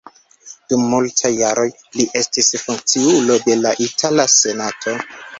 Dum 0.71 0.85
multaj 0.93 1.29
jaroj 1.41 1.65
li 1.97 2.05
estis 2.21 2.49
funkciulo 2.61 3.35
de 3.49 3.57
la 3.67 3.75
itala 3.89 4.25
senato. 4.37 4.95